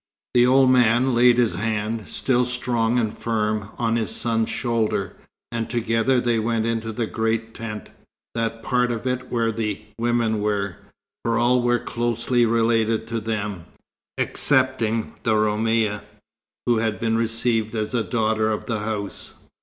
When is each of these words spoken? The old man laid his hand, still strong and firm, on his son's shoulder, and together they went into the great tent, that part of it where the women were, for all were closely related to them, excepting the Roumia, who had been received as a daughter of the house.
The 0.33 0.47
old 0.47 0.71
man 0.71 1.13
laid 1.13 1.37
his 1.37 1.53
hand, 1.53 2.07
still 2.07 2.43
strong 2.43 2.97
and 2.97 3.15
firm, 3.15 3.69
on 3.77 3.97
his 3.97 4.09
son's 4.09 4.49
shoulder, 4.49 5.15
and 5.51 5.69
together 5.69 6.19
they 6.19 6.39
went 6.39 6.65
into 6.65 6.91
the 6.91 7.05
great 7.05 7.53
tent, 7.53 7.91
that 8.33 8.63
part 8.63 8.91
of 8.91 9.05
it 9.05 9.31
where 9.31 9.51
the 9.51 9.79
women 9.99 10.41
were, 10.41 10.77
for 11.23 11.37
all 11.37 11.61
were 11.61 11.77
closely 11.77 12.47
related 12.47 13.05
to 13.09 13.19
them, 13.19 13.65
excepting 14.17 15.13
the 15.21 15.35
Roumia, 15.35 16.01
who 16.65 16.79
had 16.79 16.99
been 16.99 17.15
received 17.15 17.75
as 17.75 17.93
a 17.93 18.03
daughter 18.03 18.51
of 18.51 18.65
the 18.65 18.79
house. 18.79 19.43